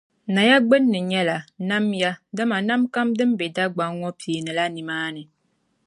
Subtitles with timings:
[0.33, 1.37] Naya gbinni nyɛla,
[1.69, 5.21] “Nam ya” dama nam kam din be Dagbaŋ ŋɔ piinila nimaani.